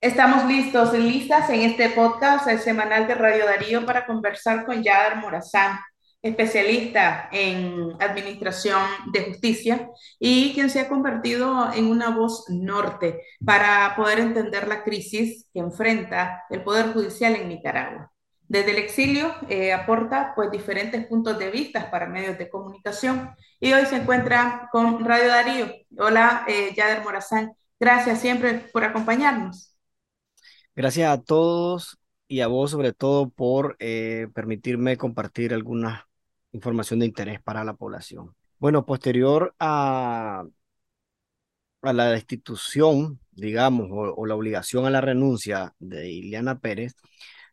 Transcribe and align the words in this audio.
Estamos 0.00 0.44
listos 0.44 0.94
y 0.94 0.98
listas 0.98 1.50
en 1.50 1.62
este 1.62 1.88
podcast, 1.90 2.46
el 2.46 2.60
semanal 2.60 3.08
de 3.08 3.16
Radio 3.16 3.44
Darío, 3.46 3.84
para 3.84 4.06
conversar 4.06 4.64
con 4.64 4.80
Yader 4.80 5.16
Morazán, 5.16 5.76
especialista 6.22 7.28
en 7.32 7.90
administración 7.98 8.80
de 9.12 9.24
justicia 9.24 9.90
y 10.20 10.54
quien 10.54 10.70
se 10.70 10.78
ha 10.78 10.88
convertido 10.88 11.72
en 11.72 11.86
una 11.86 12.10
voz 12.10 12.44
norte 12.48 13.22
para 13.44 13.96
poder 13.96 14.20
entender 14.20 14.68
la 14.68 14.84
crisis 14.84 15.48
que 15.52 15.58
enfrenta 15.58 16.44
el 16.48 16.62
Poder 16.62 16.92
Judicial 16.92 17.34
en 17.34 17.48
Nicaragua. 17.48 18.12
Desde 18.46 18.70
el 18.70 18.78
exilio 18.78 19.34
eh, 19.48 19.72
aporta 19.72 20.32
pues 20.36 20.52
diferentes 20.52 21.06
puntos 21.08 21.36
de 21.40 21.50
vista 21.50 21.90
para 21.90 22.06
medios 22.06 22.38
de 22.38 22.48
comunicación 22.48 23.34
y 23.58 23.72
hoy 23.72 23.84
se 23.86 23.96
encuentra 23.96 24.68
con 24.70 25.04
Radio 25.04 25.26
Darío. 25.26 25.66
Hola, 25.98 26.44
eh, 26.46 26.72
Yader 26.76 27.02
Morazán. 27.02 27.52
Gracias 27.80 28.20
siempre 28.20 28.54
por 28.72 28.84
acompañarnos. 28.84 29.67
Gracias 30.78 31.10
a 31.10 31.20
todos 31.20 31.98
y 32.28 32.38
a 32.40 32.46
vos 32.46 32.70
sobre 32.70 32.92
todo 32.92 33.30
por 33.30 33.74
eh, 33.80 34.28
permitirme 34.32 34.96
compartir 34.96 35.52
alguna 35.52 36.06
información 36.52 37.00
de 37.00 37.06
interés 37.06 37.42
para 37.42 37.64
la 37.64 37.74
población. 37.74 38.36
Bueno, 38.60 38.86
posterior 38.86 39.56
a, 39.58 40.44
a 41.82 41.92
la 41.92 42.10
destitución, 42.12 43.18
digamos, 43.32 43.88
o, 43.90 44.14
o 44.14 44.26
la 44.26 44.36
obligación 44.36 44.86
a 44.86 44.90
la 44.90 45.00
renuncia 45.00 45.74
de 45.80 46.12
Ileana 46.12 46.60
Pérez, 46.60 46.94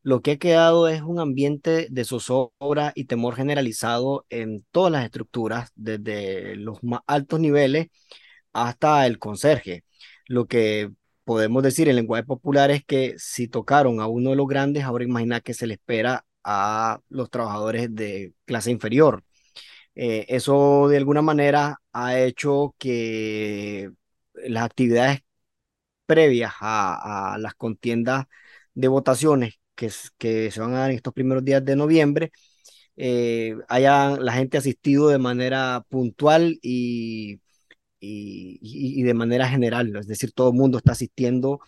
lo 0.03 0.21
que 0.21 0.33
ha 0.33 0.37
quedado 0.37 0.87
es 0.87 1.01
un 1.01 1.19
ambiente 1.19 1.87
de 1.89 2.05
zozobra 2.05 2.91
y 2.93 3.05
temor 3.05 3.35
generalizado 3.35 4.27
en 4.29 4.63
todas 4.69 4.91
las 4.91 5.03
estructuras, 5.03 5.71
desde 5.73 6.55
los 6.57 6.83
más 6.83 7.01
altos 7.07 7.39
niveles 7.39 7.87
hasta 8.53 9.07
el 9.07 9.17
conserje, 9.17 9.83
lo 10.27 10.45
que 10.45 10.91
podemos 11.25 11.63
decir 11.63 11.89
en 11.89 11.97
lenguaje 11.97 12.23
popular 12.23 12.71
es 12.71 12.85
que 12.85 13.15
si 13.17 13.47
tocaron 13.49 13.99
a 14.01 14.07
uno 14.07 14.31
de 14.31 14.37
los 14.37 14.47
grandes, 14.47 14.83
ahora 14.85 15.03
imagina 15.05 15.41
que 15.41 15.53
se 15.53 15.67
le 15.67 15.75
espera 15.75 16.25
a 16.43 17.01
los 17.09 17.29
trabajadores 17.29 17.93
de 17.95 18.33
clase 18.45 18.71
inferior. 18.71 19.23
Eh, 19.95 20.25
eso 20.29 20.87
de 20.89 20.97
alguna 20.97 21.21
manera 21.21 21.81
ha 21.93 22.19
hecho 22.19 22.75
que 22.79 23.91
las 24.33 24.63
actividades 24.65 25.21
previas 26.05 26.53
a, 26.61 27.35
a 27.35 27.37
las 27.39 27.55
contiendas 27.55 28.25
de 28.73 28.87
votaciones 28.87 29.59
que, 29.75 29.91
que, 30.17 30.51
se 30.51 30.59
van 30.61 30.73
a 30.75 30.79
dar 30.81 30.91
en 30.91 30.97
estos 30.97 31.13
primeros 31.13 31.43
días 31.45 31.63
de 31.65 31.75
noviembre, 31.75 32.31
eh, 32.97 33.55
haya 33.69 34.17
la 34.17 34.33
gente 34.33 34.57
asistido 34.57 35.09
de 35.09 35.17
manera 35.19 35.85
puntual 35.89 36.59
y 36.61 37.41
y, 38.05 39.03
de 39.03 39.13
manera 39.13 39.47
general, 39.47 39.95
es 39.95 40.07
decir, 40.07 40.31
todo 40.33 40.49
el 40.49 40.57
mundo 40.57 40.77
está 40.77 40.93
asistiendo, 40.93 41.59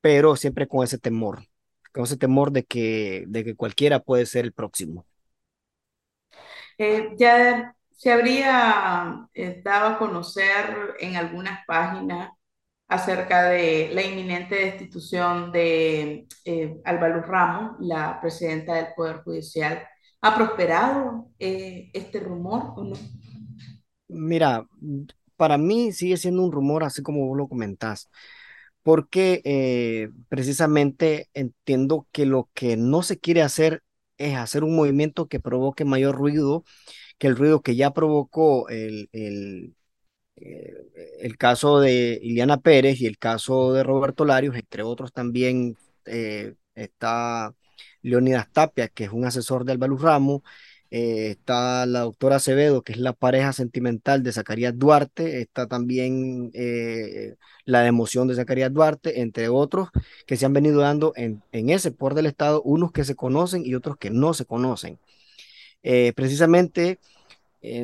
pero 0.00 0.36
siempre 0.36 0.68
con 0.68 0.84
ese 0.84 0.98
temor, 0.98 1.44
con 1.92 2.04
ese 2.04 2.16
temor 2.16 2.52
de 2.52 2.64
que, 2.64 3.24
de 3.28 3.44
que 3.44 3.54
cualquiera 3.54 4.00
puede 4.00 4.26
ser 4.26 4.44
el 4.44 4.52
próximo. 4.52 5.06
Eh, 6.78 7.10
ya 7.16 7.74
se 7.90 8.12
habría 8.12 9.28
eh, 9.34 9.62
dado 9.64 9.94
a 9.94 9.98
conocer 9.98 10.96
en 10.98 11.16
algunas 11.16 11.64
páginas 11.66 12.30
acerca 12.92 13.44
de 13.44 13.90
la 13.94 14.02
inminente 14.02 14.54
destitución 14.54 15.50
de 15.50 16.26
eh, 16.44 16.80
Álvaro 16.84 17.22
Ramos, 17.22 17.76
la 17.80 18.20
presidenta 18.20 18.74
del 18.74 18.88
Poder 18.94 19.22
Judicial. 19.22 19.86
¿Ha 20.20 20.34
prosperado 20.36 21.30
eh, 21.38 21.90
este 21.92 22.20
rumor 22.20 22.74
o 22.76 22.84
no? 22.84 22.96
Mira, 24.08 24.66
para 25.42 25.58
mí 25.58 25.90
sigue 25.92 26.16
siendo 26.18 26.44
un 26.44 26.52
rumor, 26.52 26.84
así 26.84 27.02
como 27.02 27.26
vos 27.26 27.36
lo 27.36 27.48
comentás, 27.48 28.08
porque 28.84 29.42
eh, 29.44 30.08
precisamente 30.28 31.28
entiendo 31.34 32.06
que 32.12 32.26
lo 32.26 32.48
que 32.54 32.76
no 32.76 33.02
se 33.02 33.18
quiere 33.18 33.42
hacer 33.42 33.82
es 34.18 34.36
hacer 34.36 34.62
un 34.62 34.76
movimiento 34.76 35.26
que 35.26 35.40
provoque 35.40 35.84
mayor 35.84 36.14
ruido 36.16 36.64
que 37.18 37.28
el 37.28 37.36
ruido 37.36 37.62
que 37.62 37.76
ya 37.76 37.92
provocó 37.92 38.68
el, 38.68 39.08
el, 39.12 39.74
eh, 40.36 40.74
el 41.20 41.36
caso 41.38 41.80
de 41.80 42.20
Iliana 42.22 42.58
Pérez 42.60 43.00
y 43.00 43.06
el 43.06 43.18
caso 43.18 43.72
de 43.72 43.82
Roberto 43.84 44.24
Larios, 44.24 44.56
entre 44.56 44.82
otros 44.84 45.12
también 45.12 45.76
eh, 46.06 46.54
está 46.74 47.54
Leonidas 48.02 48.50
Tapia, 48.52 48.88
que 48.88 49.04
es 49.04 49.12
un 49.12 49.24
asesor 49.26 49.64
de 49.64 49.72
Álvaro 49.72 49.96
Ramos, 49.98 50.42
eh, 50.94 51.30
está 51.30 51.86
la 51.86 52.00
doctora 52.00 52.36
Acevedo, 52.36 52.82
que 52.82 52.92
es 52.92 52.98
la 52.98 53.14
pareja 53.14 53.54
sentimental 53.54 54.22
de 54.22 54.30
Zacarías 54.30 54.78
Duarte, 54.78 55.40
está 55.40 55.66
también 55.66 56.50
eh, 56.52 57.36
la 57.64 57.80
democión 57.80 58.28
de 58.28 58.34
Zacarías 58.34 58.70
Duarte, 58.74 59.22
entre 59.22 59.48
otros 59.48 59.88
que 60.26 60.36
se 60.36 60.44
han 60.44 60.52
venido 60.52 60.82
dando 60.82 61.14
en, 61.16 61.42
en 61.52 61.70
ese 61.70 61.92
por 61.92 62.12
del 62.14 62.26
Estado, 62.26 62.60
unos 62.62 62.92
que 62.92 63.04
se 63.04 63.16
conocen 63.16 63.64
y 63.64 63.74
otros 63.74 63.96
que 63.96 64.10
no 64.10 64.34
se 64.34 64.44
conocen. 64.44 64.98
Eh, 65.82 66.12
precisamente 66.14 66.98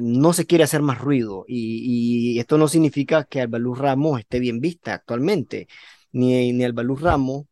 no 0.03 0.33
se 0.33 0.45
quiere 0.45 0.65
hacer 0.65 0.83
más 0.83 0.99
ruido 1.01 1.45
y, 1.49 2.35
y 2.35 2.41
esto 2.41 2.59
no 2.59 2.69
significa 2.69 3.25
que 3.25 3.41
Albaluz 3.41 3.79
Ramos 3.79 4.21
esté 4.21 4.41
bien 4.41 4.61
vista 4.61 4.93
actualmente, 4.95 5.69
ni, 6.13 6.53
ni 6.53 6.65
Albaluz 6.65 7.01
Ramos 7.01 7.47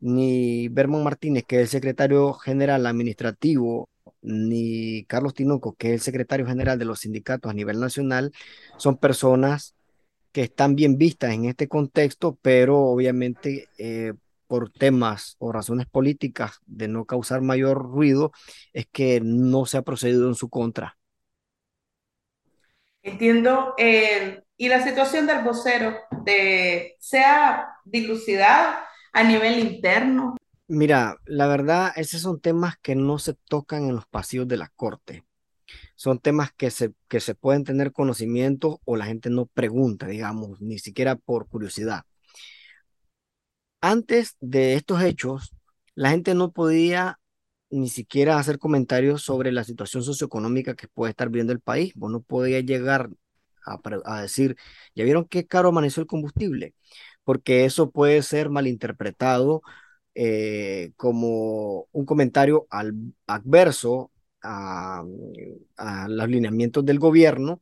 ni 0.00 0.68
Bermón 0.68 1.04
Martínez, 1.04 1.44
que 1.46 1.56
es 1.56 1.62
el 1.62 1.68
secretario 1.68 2.32
general 2.34 2.86
administrativo 2.86 3.89
ni 4.22 5.04
Carlos 5.04 5.34
Tinoco, 5.34 5.74
que 5.74 5.88
es 5.88 5.94
el 5.94 6.00
secretario 6.00 6.46
general 6.46 6.78
de 6.78 6.84
los 6.84 7.00
sindicatos 7.00 7.50
a 7.50 7.54
nivel 7.54 7.80
nacional, 7.80 8.32
son 8.76 8.96
personas 8.96 9.74
que 10.32 10.42
están 10.42 10.76
bien 10.76 10.96
vistas 10.98 11.32
en 11.32 11.46
este 11.46 11.68
contexto, 11.68 12.38
pero 12.40 12.78
obviamente 12.78 13.68
eh, 13.78 14.12
por 14.46 14.70
temas 14.70 15.36
o 15.38 15.52
razones 15.52 15.86
políticas 15.86 16.60
de 16.66 16.88
no 16.88 17.04
causar 17.04 17.40
mayor 17.40 17.82
ruido, 17.82 18.32
es 18.72 18.86
que 18.90 19.20
no 19.22 19.66
se 19.66 19.78
ha 19.78 19.82
procedido 19.82 20.28
en 20.28 20.34
su 20.34 20.48
contra. 20.48 20.96
Entiendo. 23.02 23.74
Eh, 23.78 24.42
y 24.56 24.68
la 24.68 24.82
situación 24.84 25.26
del 25.26 25.42
vocero, 25.42 25.96
de, 26.24 26.96
¿se 26.98 27.20
ha 27.20 27.76
dilucidado 27.84 28.76
a 29.12 29.22
nivel 29.22 29.58
interno? 29.58 30.36
Mira, 30.70 31.16
la 31.26 31.46
verdad, 31.48 31.92
esos 31.96 32.20
son 32.22 32.40
temas 32.40 32.76
que 32.80 32.94
no 32.94 33.18
se 33.18 33.34
tocan 33.34 33.84
en 33.88 33.94
los 33.96 34.06
pasillos 34.06 34.46
de 34.48 34.56
la 34.56 34.68
corte. 34.76 35.24
Son 35.96 36.18
temas 36.20 36.52
que 36.52 36.70
se, 36.70 36.94
que 37.08 37.20
se 37.20 37.34
pueden 37.36 37.64
tener 37.64 37.92
conocimiento 37.92 38.80
o 38.84 38.96
la 38.96 39.06
gente 39.06 39.30
no 39.30 39.46
pregunta, 39.46 40.06
digamos, 40.08 40.60
ni 40.62 40.78
siquiera 40.80 41.16
por 41.16 41.48
curiosidad. 41.48 42.04
Antes 43.80 44.36
de 44.40 44.74
estos 44.74 45.02
hechos, 45.02 45.54
la 45.94 46.10
gente 46.10 46.34
no 46.34 46.52
podía 46.52 47.18
ni 47.70 47.88
siquiera 47.88 48.38
hacer 48.38 48.58
comentarios 48.58 49.22
sobre 49.22 49.52
la 49.52 49.64
situación 49.64 50.02
socioeconómica 50.02 50.74
que 50.76 50.88
puede 50.88 51.10
estar 51.10 51.30
viendo 51.30 51.52
el 51.52 51.60
país. 51.60 51.92
Vos 51.94 52.10
no 52.10 52.20
podías 52.20 52.64
llegar 52.64 53.10
a, 53.64 53.78
a 54.04 54.22
decir, 54.22 54.56
¿ya 54.94 55.04
vieron 55.04 55.24
qué 55.26 55.46
caro 55.46 55.68
amaneció 55.70 56.00
el 56.02 56.06
combustible? 56.08 56.74
Porque 57.24 57.64
eso 57.64 57.90
puede 57.90 58.22
ser 58.22 58.50
malinterpretado 58.50 59.62
eh, 60.14 60.92
como 60.96 61.86
un 61.92 62.04
comentario 62.04 62.66
al, 62.70 62.94
adverso 63.26 64.10
a, 64.42 65.04
a 65.76 66.08
los 66.08 66.28
lineamientos 66.28 66.84
del 66.84 66.98
gobierno 66.98 67.60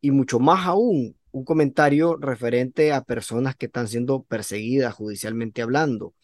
y 0.00 0.10
mucho 0.10 0.38
más 0.40 0.66
aún 0.66 1.16
un 1.32 1.44
comentario 1.44 2.16
referente 2.16 2.92
a 2.92 3.02
personas 3.02 3.56
que 3.56 3.66
están 3.66 3.88
siendo 3.88 4.22
perseguidas 4.22 4.94
judicialmente 4.94 5.62
hablando. 5.62 6.14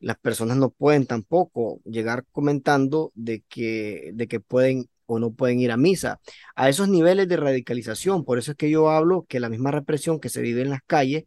Las 0.00 0.18
personas 0.18 0.56
no 0.56 0.70
pueden 0.70 1.06
tampoco 1.06 1.80
llegar 1.84 2.24
comentando 2.32 3.12
de 3.14 3.42
que, 3.48 4.10
de 4.14 4.28
que 4.28 4.40
pueden 4.40 4.88
o 5.06 5.18
no 5.18 5.32
pueden 5.32 5.60
ir 5.60 5.70
a 5.72 5.76
misa. 5.76 6.20
A 6.56 6.68
esos 6.68 6.88
niveles 6.88 7.28
de 7.28 7.36
radicalización, 7.36 8.24
por 8.24 8.38
eso 8.38 8.52
es 8.52 8.56
que 8.56 8.70
yo 8.70 8.90
hablo 8.90 9.24
que 9.28 9.40
la 9.40 9.48
misma 9.48 9.70
represión 9.70 10.20
que 10.20 10.28
se 10.28 10.42
vive 10.42 10.62
en 10.62 10.70
las 10.70 10.80
calles, 10.86 11.24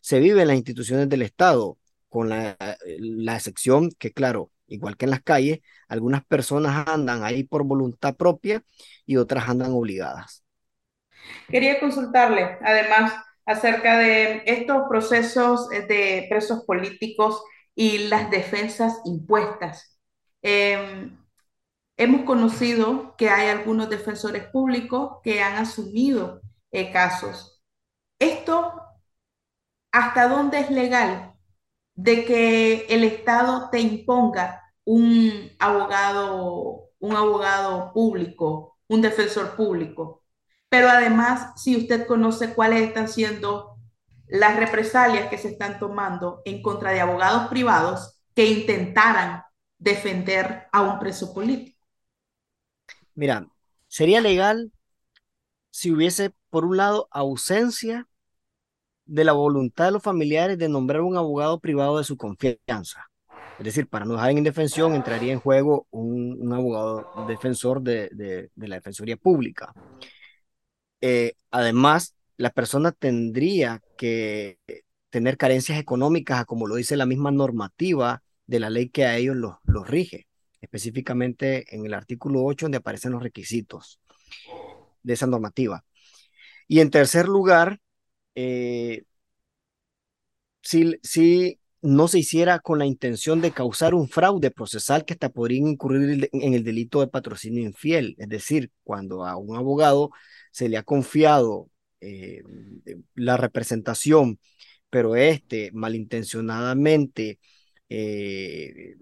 se 0.00 0.18
vive 0.20 0.42
en 0.42 0.48
las 0.48 0.56
instituciones 0.56 1.08
del 1.08 1.22
Estado 1.22 1.78
con 2.12 2.28
la, 2.28 2.58
excepción 3.34 3.90
que, 3.98 4.12
claro, 4.12 4.50
igual 4.66 4.98
que 4.98 5.06
en 5.06 5.12
las 5.12 5.22
calles, 5.22 5.60
algunas 5.88 6.22
personas 6.26 6.86
andan 6.86 7.24
ahí 7.24 7.42
por 7.42 7.64
voluntad 7.64 8.16
propia 8.16 8.62
y 9.06 9.16
otras 9.16 9.48
andan 9.48 9.72
obligadas. 9.72 10.44
Quería 11.48 11.80
consultarle, 11.80 12.58
además, 12.60 13.14
acerca 13.46 13.96
de 13.96 14.42
estos 14.44 14.82
procesos 14.90 15.70
de 15.70 16.26
presos 16.28 16.64
políticos 16.66 17.42
y 17.74 18.08
las 18.08 18.30
defensas 18.30 19.00
impuestas. 19.06 19.98
Eh, 20.42 21.10
hemos 21.96 22.26
conocido 22.26 23.16
que 23.16 23.30
hay 23.30 23.48
algunos 23.48 23.88
defensores 23.88 24.44
públicos 24.48 25.16
que 25.24 25.40
han 25.40 25.54
asumido 25.54 26.42
eh, 26.72 26.92
casos. 26.92 27.62
¿Esto 28.18 28.74
hasta 29.92 30.28
dónde 30.28 30.60
es 30.60 30.70
legal? 30.70 31.31
De 31.94 32.24
que 32.24 32.86
el 32.88 33.04
Estado 33.04 33.68
te 33.70 33.80
imponga 33.80 34.62
un 34.84 35.50
abogado, 35.58 36.90
un 36.98 37.16
abogado 37.16 37.92
público, 37.92 38.78
un 38.88 39.02
defensor 39.02 39.56
público. 39.56 40.24
Pero 40.68 40.88
además, 40.88 41.60
si 41.62 41.76
usted 41.76 42.06
conoce 42.06 42.54
cuáles 42.54 42.82
están 42.82 43.08
siendo 43.08 43.76
las 44.26 44.56
represalias 44.56 45.28
que 45.28 45.36
se 45.36 45.48
están 45.48 45.78
tomando 45.78 46.40
en 46.46 46.62
contra 46.62 46.90
de 46.90 47.00
abogados 47.00 47.48
privados 47.48 48.18
que 48.34 48.46
intentaran 48.46 49.44
defender 49.78 50.68
a 50.72 50.80
un 50.80 50.98
preso 50.98 51.34
político. 51.34 51.86
Mira, 53.14 53.46
sería 53.88 54.22
legal 54.22 54.72
si 55.70 55.92
hubiese, 55.92 56.32
por 56.48 56.64
un 56.64 56.78
lado, 56.78 57.08
ausencia 57.10 58.08
de 59.12 59.24
la 59.24 59.32
voluntad 59.32 59.84
de 59.84 59.90
los 59.90 60.02
familiares 60.02 60.56
de 60.56 60.70
nombrar 60.70 61.02
un 61.02 61.18
abogado 61.18 61.60
privado 61.60 61.98
de 61.98 62.04
su 62.04 62.16
confianza. 62.16 63.10
Es 63.58 63.64
decir, 63.66 63.86
para 63.86 64.06
no 64.06 64.14
dejar 64.14 64.30
en 64.30 64.38
indefensión, 64.38 64.94
entraría 64.94 65.34
en 65.34 65.38
juego 65.38 65.86
un, 65.90 66.38
un 66.40 66.52
abogado 66.54 67.26
defensor 67.28 67.82
de, 67.82 68.08
de, 68.10 68.68
la 68.68 68.76
Defensoría 68.76 69.18
Pública. 69.18 69.74
Eh, 71.02 71.34
además, 71.50 72.16
la 72.38 72.50
persona 72.50 72.90
tendría 72.90 73.82
que 73.98 74.58
tener 75.10 75.36
carencias 75.36 75.78
económicas, 75.78 76.46
como 76.46 76.66
lo 76.66 76.76
dice 76.76 76.96
la 76.96 77.04
misma 77.04 77.30
normativa 77.30 78.22
de 78.46 78.60
la 78.60 78.70
ley 78.70 78.88
que 78.88 79.04
a 79.04 79.18
ellos 79.18 79.36
los, 79.36 79.56
los 79.64 79.86
rige, 79.86 80.26
específicamente 80.62 81.66
en 81.76 81.84
el 81.84 81.92
artículo 81.92 82.42
8, 82.44 82.64
donde 82.64 82.78
aparecen 82.78 83.12
los 83.12 83.22
requisitos 83.22 84.00
de 85.02 85.12
esa 85.12 85.26
normativa. 85.26 85.84
Y 86.66 86.80
en 86.80 86.90
tercer 86.90 87.28
lugar, 87.28 87.78
eh, 88.34 89.04
si, 90.62 90.94
si 91.02 91.58
no 91.82 92.08
se 92.08 92.20
hiciera 92.20 92.60
con 92.60 92.78
la 92.78 92.86
intención 92.86 93.40
de 93.40 93.50
causar 93.52 93.94
un 93.94 94.08
fraude 94.08 94.50
procesal 94.50 95.04
que 95.04 95.14
hasta 95.14 95.30
podría 95.30 95.58
incurrir 95.58 96.28
en 96.32 96.54
el 96.54 96.64
delito 96.64 97.00
de 97.00 97.08
patrocinio 97.08 97.62
infiel, 97.62 98.14
es 98.18 98.28
decir, 98.28 98.70
cuando 98.84 99.24
a 99.26 99.36
un 99.36 99.56
abogado 99.56 100.10
se 100.52 100.68
le 100.68 100.76
ha 100.76 100.82
confiado 100.84 101.68
eh, 102.00 102.42
la 103.14 103.36
representación, 103.36 104.38
pero 104.90 105.16
este 105.16 105.70
malintencionadamente 105.72 107.40
eh, 107.88 108.96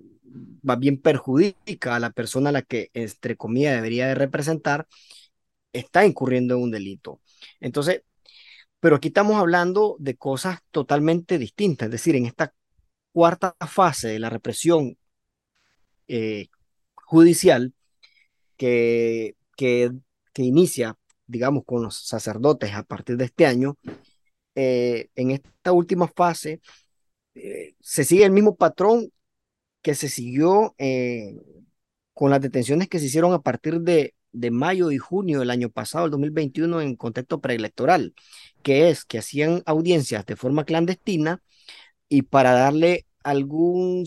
va 0.68 0.76
bien 0.76 1.00
perjudica 1.00 1.96
a 1.96 2.00
la 2.00 2.10
persona 2.10 2.50
a 2.50 2.52
la 2.52 2.62
que, 2.62 2.90
entre 2.94 3.36
comillas, 3.36 3.74
debería 3.74 4.06
de 4.08 4.14
representar, 4.14 4.86
está 5.72 6.06
incurriendo 6.06 6.56
en 6.56 6.62
un 6.62 6.70
delito. 6.70 7.20
Entonces, 7.60 8.02
pero 8.80 8.96
aquí 8.96 9.08
estamos 9.08 9.36
hablando 9.36 9.96
de 9.98 10.16
cosas 10.16 10.60
totalmente 10.70 11.38
distintas, 11.38 11.86
es 11.86 11.92
decir, 11.92 12.16
en 12.16 12.26
esta 12.26 12.54
cuarta 13.12 13.54
fase 13.68 14.08
de 14.08 14.18
la 14.18 14.30
represión 14.30 14.96
eh, 16.08 16.48
judicial 16.94 17.74
que, 18.56 19.36
que, 19.56 19.90
que, 20.32 20.42
inicia, 20.42 20.96
digamos, 21.26 21.64
con 21.64 21.82
los 21.82 22.06
sacerdotes 22.06 22.74
a 22.74 22.82
partir 22.82 23.16
de 23.16 23.26
este 23.26 23.46
año, 23.46 23.76
eh, 24.54 25.08
en 25.14 25.30
esta 25.32 25.72
última 25.72 26.08
fase 26.08 26.60
eh, 27.34 27.74
se 27.80 28.04
sigue 28.04 28.24
el 28.24 28.32
mismo 28.32 28.56
patrón 28.56 29.12
que 29.82 29.94
se 29.94 30.08
siguió 30.08 30.74
con 32.12 32.30
las 32.30 32.40
detenciones 32.40 32.88
que 32.88 32.98
se 32.98 33.06
hicieron 33.06 33.32
a 33.32 33.40
partir 33.40 33.80
de, 33.80 34.14
de 34.32 34.50
mayo 34.50 34.90
y 34.90 34.98
junio 34.98 35.40
del 35.40 35.50
año 35.50 35.70
pasado, 35.70 36.06
el 36.06 36.10
2021, 36.12 36.80
en 36.80 36.96
contexto 36.96 37.40
preelectoral, 37.40 38.14
que 38.62 38.90
es 38.90 39.04
que 39.04 39.18
hacían 39.18 39.62
audiencias 39.66 40.26
de 40.26 40.36
forma 40.36 40.64
clandestina 40.64 41.42
y 42.08 42.22
para 42.22 42.52
darle 42.52 43.06
algún, 43.22 44.06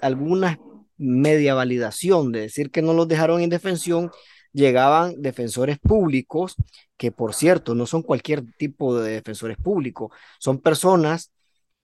alguna 0.00 0.58
media 0.96 1.54
validación 1.54 2.32
de 2.32 2.42
decir 2.42 2.70
que 2.70 2.82
no 2.82 2.94
los 2.94 3.08
dejaron 3.08 3.40
en 3.40 3.50
defensión, 3.50 4.10
llegaban 4.52 5.20
defensores 5.20 5.78
públicos, 5.78 6.56
que 6.96 7.10
por 7.10 7.34
cierto 7.34 7.74
no 7.74 7.86
son 7.86 8.02
cualquier 8.02 8.44
tipo 8.56 8.98
de 8.98 9.12
defensores 9.12 9.56
públicos, 9.56 10.12
son 10.38 10.60
personas 10.60 11.32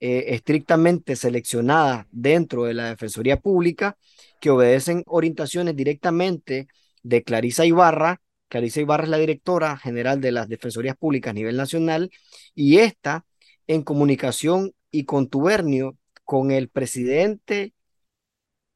eh, 0.00 0.34
estrictamente 0.34 1.16
seleccionadas 1.16 2.06
dentro 2.12 2.64
de 2.64 2.74
la 2.74 2.90
Defensoría 2.90 3.40
Pública 3.40 3.96
que 4.40 4.50
obedecen 4.50 5.02
orientaciones 5.06 5.74
directamente 5.74 6.68
de 7.02 7.22
Clarisa 7.22 7.64
Ibarra. 7.66 8.20
Clarisa 8.48 8.80
Ibarra 8.80 9.04
es 9.04 9.10
la 9.10 9.18
directora 9.18 9.76
general 9.76 10.20
de 10.20 10.32
las 10.32 10.48
Defensorías 10.48 10.96
Públicas 10.96 11.30
a 11.30 11.34
nivel 11.34 11.56
nacional 11.56 12.10
y 12.54 12.78
esta 12.78 13.24
en 13.66 13.82
comunicación 13.82 14.72
y 14.90 15.04
contubernio 15.04 15.96
con 16.24 16.50
el 16.50 16.68
presidente, 16.68 17.74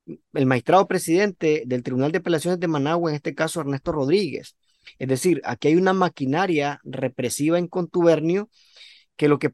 el 0.06 0.46
magistrado 0.46 0.86
presidente 0.86 1.64
del 1.66 1.82
Tribunal 1.82 2.12
de 2.12 2.18
Apelaciones 2.18 2.60
de 2.60 2.68
Managua, 2.68 3.10
en 3.10 3.16
este 3.16 3.34
caso 3.34 3.60
Ernesto 3.60 3.92
Rodríguez. 3.92 4.56
Es 4.98 5.08
decir, 5.08 5.40
aquí 5.44 5.68
hay 5.68 5.76
una 5.76 5.92
maquinaria 5.92 6.80
represiva 6.84 7.58
en 7.58 7.68
contubernio 7.68 8.48
que 9.16 9.28
lo 9.28 9.38
que 9.38 9.52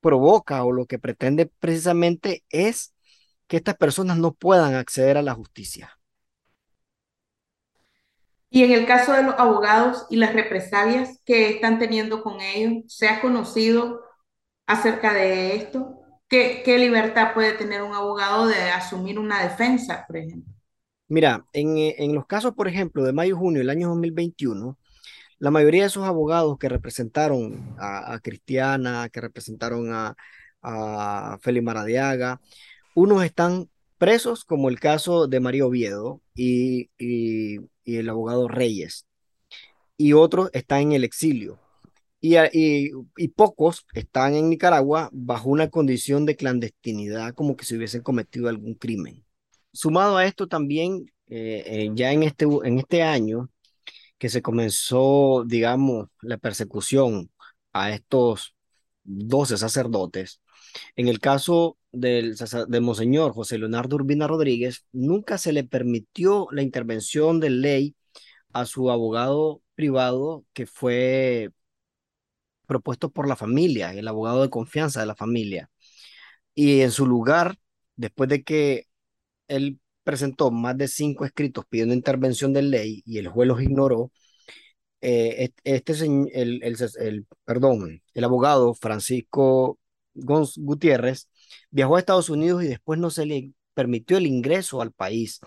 provoca 0.00 0.64
o 0.64 0.72
lo 0.72 0.86
que 0.86 0.98
pretende 0.98 1.46
precisamente 1.46 2.44
es 2.50 2.94
que 3.46 3.56
estas 3.58 3.76
personas 3.76 4.18
no 4.18 4.34
puedan 4.34 4.74
acceder 4.74 5.16
a 5.16 5.22
la 5.22 5.34
justicia. 5.34 5.98
Y 8.54 8.64
en 8.64 8.72
el 8.72 8.86
caso 8.86 9.14
de 9.14 9.22
los 9.22 9.34
abogados 9.38 10.04
y 10.10 10.16
las 10.16 10.34
represalias 10.34 11.18
que 11.24 11.48
están 11.48 11.78
teniendo 11.78 12.22
con 12.22 12.42
ellos, 12.42 12.84
¿se 12.86 13.08
ha 13.08 13.22
conocido 13.22 14.02
acerca 14.66 15.14
de 15.14 15.56
esto? 15.56 15.98
¿Qué, 16.28 16.62
libertad 16.78 17.32
puede 17.32 17.54
tener 17.54 17.82
un 17.82 17.94
abogado 17.94 18.46
de 18.46 18.56
asumir 18.70 19.18
una 19.18 19.42
defensa, 19.42 20.04
por 20.06 20.18
ejemplo? 20.18 20.52
Mira, 21.08 21.46
en, 21.54 21.78
en 21.78 22.14
los 22.14 22.26
casos, 22.26 22.52
por 22.54 22.68
ejemplo, 22.68 23.02
de 23.04 23.14
mayo 23.14 23.34
y 23.34 23.38
junio 23.38 23.60
del 23.60 23.70
año 23.70 23.88
2021, 23.88 24.78
la 25.38 25.50
mayoría 25.50 25.84
de 25.84 25.88
esos 25.88 26.04
abogados 26.04 26.58
que 26.58 26.68
representaron 26.68 27.74
a, 27.78 28.12
a 28.12 28.20
Cristiana, 28.20 29.08
que 29.08 29.22
representaron 29.22 29.94
a, 29.94 30.14
a 30.60 31.38
Félix 31.40 31.64
Maradiaga, 31.64 32.38
unos 32.94 33.24
están 33.24 33.70
presos, 34.02 34.44
como 34.44 34.68
el 34.68 34.80
caso 34.80 35.28
de 35.28 35.38
María 35.38 35.64
Oviedo 35.64 36.20
y, 36.34 36.90
el 36.98 38.08
abogado 38.08 38.48
Reyes, 38.48 39.06
y 39.96 40.12
otros 40.14 40.50
están 40.54 40.80
en 40.80 40.92
el 40.94 41.04
exilio. 41.04 41.60
Y, 42.20 42.34
y, 42.52 43.28
pocos 43.28 43.86
están 43.94 44.34
en 44.34 44.50
Nicaragua 44.50 45.08
bajo 45.12 45.50
una 45.50 45.70
condición 45.70 46.26
de 46.26 46.34
clandestinidad, 46.34 47.32
como 47.34 47.56
que 47.56 47.64
se 47.64 47.76
hubiesen 47.76 48.02
cometido 48.02 48.48
algún 48.48 48.74
crimen. 48.74 49.24
Sumado 49.72 50.16
a 50.16 50.26
esto 50.26 50.48
también, 50.48 51.06
eh, 51.28 51.62
eh, 51.64 51.90
ya 51.94 52.10
en 52.10 52.24
este, 52.24 52.46
en 52.64 52.80
este 52.80 53.04
año, 53.04 53.50
que 54.18 54.28
se 54.28 54.42
comenzó, 54.42 55.44
digamos, 55.46 56.08
la 56.22 56.38
persecución 56.38 57.30
a 57.72 57.92
estos 57.92 58.56
12 59.04 59.58
sacerdotes, 59.58 60.40
en 60.96 61.06
el 61.06 61.20
caso 61.20 61.76
del, 61.92 62.36
de 62.36 62.80
Monseñor 62.80 63.32
José 63.34 63.58
Leonardo 63.58 63.96
Urbina 63.96 64.26
Rodríguez, 64.26 64.86
nunca 64.92 65.38
se 65.38 65.52
le 65.52 65.64
permitió 65.64 66.48
la 66.52 66.62
intervención 66.62 67.40
de 67.40 67.50
ley 67.50 67.96
a 68.52 68.66
su 68.66 68.90
abogado 68.90 69.62
privado 69.74 70.44
que 70.52 70.66
fue 70.66 71.50
propuesto 72.66 73.10
por 73.10 73.28
la 73.28 73.36
familia, 73.36 73.92
el 73.92 74.08
abogado 74.08 74.42
de 74.42 74.50
confianza 74.50 75.00
de 75.00 75.06
la 75.06 75.14
familia. 75.16 75.70
Y 76.54 76.80
en 76.82 76.90
su 76.92 77.06
lugar, 77.06 77.56
después 77.96 78.28
de 78.30 78.42
que 78.44 78.86
él 79.48 79.80
presentó 80.04 80.50
más 80.50 80.76
de 80.78 80.88
cinco 80.88 81.24
escritos 81.24 81.64
pidiendo 81.68 81.94
intervención 81.94 82.52
de 82.52 82.62
ley 82.62 83.02
y 83.06 83.18
el 83.18 83.28
juez 83.28 83.48
los 83.48 83.62
ignoró, 83.62 84.12
eh, 85.00 85.50
este, 85.64 85.92
el, 86.04 86.62
el, 86.62 86.76
el, 87.00 87.26
perdón, 87.44 88.02
el 88.14 88.24
abogado 88.24 88.74
Francisco 88.74 89.78
Gutiérrez 90.14 91.28
viajó 91.70 91.96
a 91.96 92.00
Estados 92.00 92.30
Unidos 92.30 92.62
y 92.64 92.68
después 92.68 92.98
no 92.98 93.10
se 93.10 93.26
le 93.26 93.52
permitió 93.74 94.16
el 94.16 94.26
ingreso 94.26 94.82
al 94.82 94.92
país, 94.92 95.40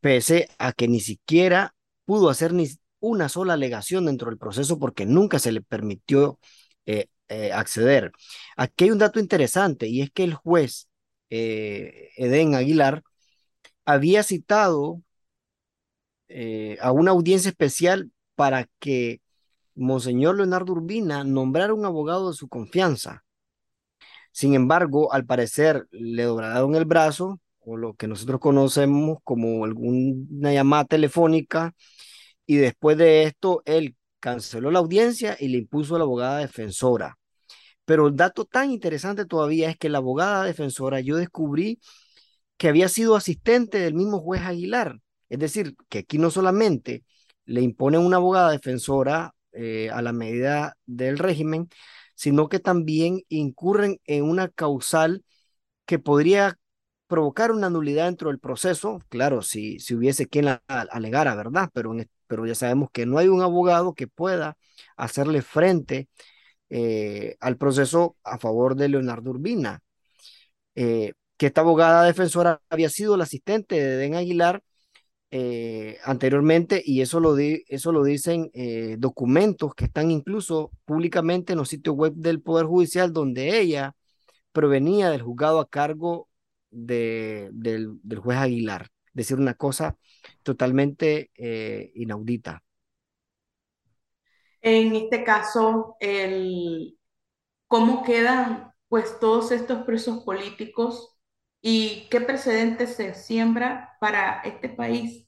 pese 0.00 0.48
a 0.58 0.72
que 0.72 0.88
ni 0.88 1.00
siquiera 1.00 1.74
pudo 2.04 2.30
hacer 2.30 2.52
ni 2.52 2.68
una 3.00 3.28
sola 3.28 3.54
alegación 3.54 4.06
dentro 4.06 4.30
del 4.30 4.38
proceso 4.38 4.78
porque 4.78 5.06
nunca 5.06 5.38
se 5.38 5.52
le 5.52 5.62
permitió 5.62 6.38
eh, 6.86 7.08
eh, 7.28 7.52
acceder. 7.52 8.12
Aquí 8.56 8.84
hay 8.84 8.90
un 8.90 8.98
dato 8.98 9.20
interesante 9.20 9.88
y 9.88 10.02
es 10.02 10.10
que 10.10 10.24
el 10.24 10.34
juez 10.34 10.88
eh, 11.30 12.10
Edén 12.16 12.54
Aguilar 12.54 13.02
había 13.84 14.22
citado 14.22 15.02
a 16.80 16.90
una 16.92 17.12
audiencia 17.12 17.48
especial 17.50 18.10
para 18.34 18.68
que 18.80 19.20
Monseñor 19.74 20.36
Leonardo 20.36 20.72
Urbina 20.72 21.22
nombrara 21.22 21.72
un 21.74 21.84
abogado 21.84 22.30
de 22.30 22.36
su 22.36 22.48
confianza 22.48 23.25
sin 24.36 24.52
embargo, 24.52 25.14
al 25.14 25.24
parecer 25.24 25.86
le 25.92 26.24
doblaron 26.24 26.74
el 26.74 26.84
brazo, 26.84 27.40
o 27.58 27.78
lo 27.78 27.94
que 27.94 28.06
nosotros 28.06 28.38
conocemos 28.38 29.16
como 29.24 29.64
alguna 29.64 30.52
llamada 30.52 30.84
telefónica, 30.84 31.72
y 32.44 32.56
después 32.56 32.98
de 32.98 33.22
esto, 33.22 33.62
él 33.64 33.96
canceló 34.20 34.70
la 34.70 34.80
audiencia 34.80 35.38
y 35.40 35.48
le 35.48 35.56
impuso 35.56 35.96
a 35.96 35.98
la 35.98 36.04
abogada 36.04 36.40
defensora. 36.40 37.16
Pero 37.86 38.08
el 38.08 38.16
dato 38.16 38.44
tan 38.44 38.70
interesante 38.70 39.24
todavía 39.24 39.70
es 39.70 39.78
que 39.78 39.88
la 39.88 39.98
abogada 39.98 40.44
defensora, 40.44 41.00
yo 41.00 41.16
descubrí 41.16 41.80
que 42.58 42.68
había 42.68 42.90
sido 42.90 43.16
asistente 43.16 43.78
del 43.78 43.94
mismo 43.94 44.20
juez 44.20 44.42
Aguilar. 44.42 44.98
Es 45.30 45.38
decir, 45.38 45.76
que 45.88 46.00
aquí 46.00 46.18
no 46.18 46.30
solamente 46.30 47.04
le 47.46 47.62
impone 47.62 47.96
una 47.96 48.18
abogada 48.18 48.50
defensora 48.50 49.34
eh, 49.52 49.88
a 49.90 50.02
la 50.02 50.12
medida 50.12 50.76
del 50.84 51.16
régimen, 51.16 51.70
sino 52.16 52.48
que 52.48 52.58
también 52.60 53.22
incurren 53.28 54.00
en 54.06 54.24
una 54.24 54.48
causal 54.48 55.24
que 55.86 55.98
podría 56.00 56.58
provocar 57.06 57.52
una 57.52 57.70
nulidad 57.70 58.06
dentro 58.06 58.30
del 58.30 58.40
proceso, 58.40 59.00
claro, 59.08 59.42
si, 59.42 59.78
si 59.80 59.94
hubiese 59.94 60.26
quien 60.28 60.46
la 60.46 60.62
alegara, 60.68 61.34
¿verdad? 61.36 61.70
Pero, 61.72 61.94
pero 62.26 62.46
ya 62.46 62.54
sabemos 62.56 62.90
que 62.92 63.06
no 63.06 63.18
hay 63.18 63.28
un 63.28 63.42
abogado 63.42 63.94
que 63.94 64.08
pueda 64.08 64.56
hacerle 64.96 65.42
frente 65.42 66.08
eh, 66.70 67.36
al 67.40 67.56
proceso 67.58 68.16
a 68.24 68.38
favor 68.38 68.76
de 68.76 68.88
Leonardo 68.88 69.30
Urbina. 69.30 69.82
Eh, 70.74 71.12
que 71.36 71.46
esta 71.46 71.60
abogada 71.62 72.04
defensora 72.04 72.60
había 72.70 72.88
sido 72.90 73.16
la 73.16 73.24
asistente 73.24 73.76
de 73.76 73.96
Den 73.96 74.14
Aguilar 74.14 74.62
eh, 75.30 75.98
anteriormente 76.04 76.82
y 76.84 77.00
eso 77.00 77.20
lo, 77.20 77.36
eso 77.38 77.92
lo 77.92 78.04
dicen 78.04 78.50
documentos 78.98 79.74
que 79.74 79.86
están 79.86 80.10
incluso 80.10 80.70
públicamente 80.84 81.52
en 81.52 81.58
los 81.58 81.68
sitios 81.68 81.96
web 81.96 82.14
del 82.14 82.40
Poder 82.40 82.66
Judicial 82.66 83.12
donde 83.12 83.58
ella 83.60 83.94
provenía 84.52 85.10
del 85.10 85.22
juzgado 85.22 85.60
a 85.60 85.68
cargo 85.68 86.28
de, 86.70 87.50
del, 87.52 87.98
del, 88.02 88.18
juez 88.20 88.38
Aguilar. 88.38 88.88
Decir 89.12 89.38
una 89.38 89.54
cosa 89.54 89.96
totalmente 90.42 91.30
inaudita. 91.94 92.62
En 94.60 94.94
este 94.96 95.22
caso, 95.24 95.96
el, 96.00 96.96
cómo 97.66 98.02
quedan 98.02 98.72
pues 98.88 99.18
todos 99.20 99.52
estos 99.52 99.84
presos 99.84 100.22
políticos 100.24 101.15
y 101.60 102.08
qué 102.10 102.20
precedente 102.20 102.86
se 102.86 103.14
siembra 103.14 103.96
para 104.00 104.40
este 104.42 104.68
país 104.68 105.26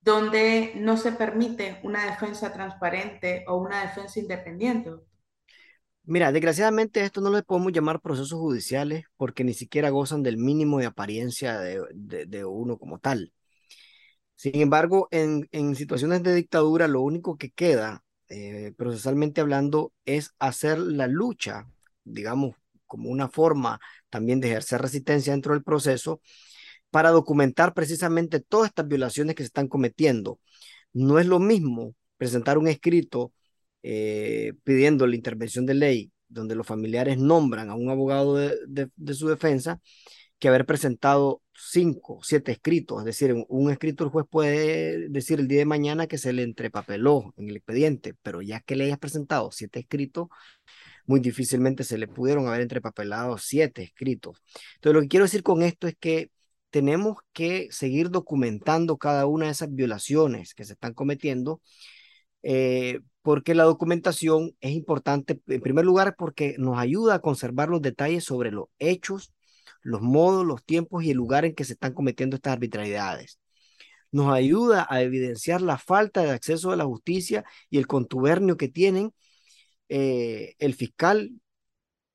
donde 0.00 0.72
no 0.76 0.96
se 0.96 1.12
permite 1.12 1.80
una 1.82 2.04
defensa 2.04 2.52
transparente 2.52 3.44
o 3.48 3.56
una 3.56 3.80
defensa 3.80 4.20
independiente. 4.20 4.90
Mira, 6.02 6.30
desgraciadamente 6.30 7.00
esto 7.00 7.22
no 7.22 7.30
le 7.30 7.42
podemos 7.42 7.72
llamar 7.72 8.00
procesos 8.00 8.38
judiciales 8.38 9.06
porque 9.16 9.42
ni 9.44 9.54
siquiera 9.54 9.88
gozan 9.88 10.22
del 10.22 10.36
mínimo 10.36 10.78
de 10.78 10.86
apariencia 10.86 11.58
de, 11.58 12.26
de, 12.26 12.44
uno 12.44 12.76
como 12.76 12.98
tal. 12.98 13.32
Sin 14.34 14.60
embargo, 14.60 15.08
en, 15.10 15.48
en, 15.52 15.74
situaciones 15.74 16.22
de 16.22 16.34
dictadura, 16.34 16.88
lo 16.88 17.00
único 17.00 17.38
que 17.38 17.50
queda 17.50 18.04
eh, 18.28 18.72
procesalmente 18.76 19.40
hablando, 19.40 19.92
es 20.06 20.34
hacer 20.38 20.78
la 20.78 21.06
lucha, 21.06 21.68
digamos, 22.04 22.56
como 22.86 23.10
una 23.10 23.28
forma 23.28 23.80
también 24.10 24.40
de 24.40 24.48
ejercer 24.48 24.80
resistencia 24.80 25.32
dentro 25.32 25.54
del 25.54 25.62
proceso 25.62 26.20
para 26.90 27.10
documentar 27.10 27.74
precisamente 27.74 28.40
todas 28.40 28.68
estas 28.68 28.88
violaciones 28.88 29.34
que 29.34 29.42
se 29.42 29.48
están 29.48 29.68
cometiendo. 29.68 30.40
No 30.92 31.18
es 31.18 31.26
lo 31.26 31.40
mismo 31.40 31.94
presentar 32.16 32.58
un 32.58 32.68
escrito 32.68 33.32
eh, 33.82 34.54
pidiendo 34.64 35.06
la 35.06 35.16
intervención 35.16 35.66
de 35.66 35.74
ley 35.74 36.12
donde 36.28 36.54
los 36.54 36.66
familiares 36.66 37.18
nombran 37.18 37.70
a 37.70 37.74
un 37.74 37.90
abogado 37.90 38.36
de 38.36 39.14
su 39.14 39.28
defensa 39.28 39.80
que 40.38 40.48
haber 40.48 40.66
presentado 40.66 41.42
cinco, 41.54 42.20
siete 42.22 42.52
escritos. 42.52 42.98
Es 43.00 43.04
decir, 43.06 43.34
un, 43.48 43.70
escrito 43.70 44.04
el 44.04 44.10
juez 44.10 44.26
puede 44.28 45.08
decir 45.08 45.40
el 45.40 45.48
día 45.48 45.60
de 45.60 45.64
mañana 45.64 46.06
que 46.06 46.18
se 46.18 46.32
le 46.32 46.42
entrepapeló 46.42 47.32
en 47.36 47.48
el 47.48 47.56
expediente, 47.56 48.14
pero 48.22 48.42
ya 48.42 48.60
que 48.60 48.76
le 48.76 48.84
hayas 48.84 48.98
presentado 48.98 49.50
siete 49.52 49.80
escritos, 49.80 50.28
muy 51.06 51.20
difícilmente 51.20 51.84
se 51.84 51.98
le 51.98 52.08
pudieron 52.08 52.46
haber 52.46 52.62
entrepapelado 52.62 53.38
siete 53.38 53.82
escritos. 53.82 54.42
Entonces, 54.76 54.94
lo 54.94 55.00
que 55.02 55.08
quiero 55.08 55.24
decir 55.24 55.42
con 55.42 55.62
esto 55.62 55.86
es 55.88 55.96
que 55.98 56.30
tenemos 56.70 57.18
que 57.32 57.68
seguir 57.70 58.10
documentando 58.10 58.96
cada 58.98 59.26
una 59.26 59.46
de 59.46 59.52
esas 59.52 59.72
violaciones 59.74 60.54
que 60.54 60.64
se 60.64 60.72
están 60.74 60.94
cometiendo, 60.94 61.60
eh, 62.42 63.00
porque 63.22 63.54
la 63.54 63.64
documentación 63.64 64.52
es 64.60 64.72
importante, 64.72 65.40
en 65.46 65.60
primer 65.60 65.84
lugar, 65.84 66.16
porque 66.18 66.56
nos 66.58 66.78
ayuda 66.78 67.14
a 67.14 67.20
conservar 67.20 67.68
los 67.68 67.82
detalles 67.82 68.24
sobre 68.24 68.50
los 68.50 68.66
hechos 68.78 69.32
los 69.84 70.02
modos, 70.02 70.44
los 70.44 70.64
tiempos 70.64 71.04
y 71.04 71.10
el 71.10 71.16
lugar 71.18 71.44
en 71.44 71.54
que 71.54 71.64
se 71.64 71.74
están 71.74 71.92
cometiendo 71.94 72.36
estas 72.36 72.54
arbitrariedades. 72.54 73.38
Nos 74.10 74.32
ayuda 74.32 74.86
a 74.90 75.02
evidenciar 75.02 75.60
la 75.62 75.78
falta 75.78 76.22
de 76.22 76.30
acceso 76.30 76.72
a 76.72 76.76
la 76.76 76.84
justicia 76.84 77.44
y 77.70 77.78
el 77.78 77.86
contubernio 77.86 78.56
que 78.56 78.68
tienen 78.68 79.12
eh, 79.88 80.54
el 80.58 80.74
fiscal 80.74 81.30